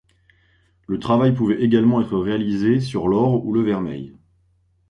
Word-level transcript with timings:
Le 0.87 0.97
travail 0.97 1.31
pouvait 1.31 1.61
également 1.61 2.01
être 2.01 2.17
réalisé 2.17 2.79
sur 2.79 3.07
l'or 3.07 3.45
ou 3.45 3.53
le 3.53 3.61
vermeil. 3.61 4.15